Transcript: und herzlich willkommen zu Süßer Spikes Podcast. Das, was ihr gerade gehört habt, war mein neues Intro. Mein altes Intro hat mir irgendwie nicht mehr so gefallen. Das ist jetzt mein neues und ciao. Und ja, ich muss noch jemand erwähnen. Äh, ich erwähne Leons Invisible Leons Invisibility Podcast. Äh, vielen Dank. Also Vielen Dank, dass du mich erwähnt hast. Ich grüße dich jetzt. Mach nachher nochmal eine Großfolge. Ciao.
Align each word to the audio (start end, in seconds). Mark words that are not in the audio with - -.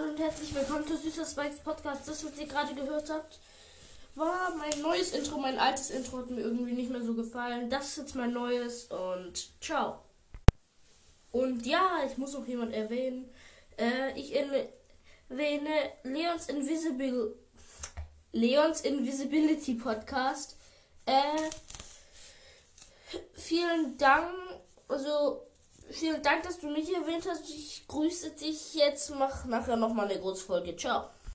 und 0.00 0.18
herzlich 0.18 0.54
willkommen 0.54 0.86
zu 0.86 0.96
Süßer 0.96 1.26
Spikes 1.26 1.58
Podcast. 1.58 2.08
Das, 2.08 2.24
was 2.24 2.38
ihr 2.38 2.46
gerade 2.46 2.74
gehört 2.74 3.10
habt, 3.10 3.38
war 4.14 4.54
mein 4.56 4.80
neues 4.80 5.12
Intro. 5.12 5.36
Mein 5.36 5.58
altes 5.58 5.90
Intro 5.90 6.16
hat 6.16 6.30
mir 6.30 6.40
irgendwie 6.40 6.72
nicht 6.72 6.90
mehr 6.90 7.02
so 7.02 7.12
gefallen. 7.12 7.68
Das 7.68 7.88
ist 7.88 7.96
jetzt 7.98 8.14
mein 8.14 8.32
neues 8.32 8.86
und 8.86 9.50
ciao. 9.62 9.98
Und 11.30 11.66
ja, 11.66 12.00
ich 12.10 12.16
muss 12.16 12.32
noch 12.32 12.46
jemand 12.46 12.72
erwähnen. 12.72 13.28
Äh, 13.76 14.18
ich 14.18 14.34
erwähne 14.34 15.92
Leons 16.04 16.48
Invisible 16.48 17.34
Leons 18.32 18.80
Invisibility 18.80 19.74
Podcast. 19.74 20.56
Äh, 21.04 21.50
vielen 23.34 23.98
Dank. 23.98 24.32
Also 24.88 25.46
Vielen 25.90 26.22
Dank, 26.22 26.42
dass 26.44 26.58
du 26.58 26.68
mich 26.68 26.92
erwähnt 26.94 27.26
hast. 27.28 27.48
Ich 27.50 27.84
grüße 27.88 28.30
dich 28.30 28.74
jetzt. 28.74 29.14
Mach 29.18 29.44
nachher 29.44 29.76
nochmal 29.76 30.10
eine 30.10 30.18
Großfolge. 30.18 30.76
Ciao. 30.76 31.08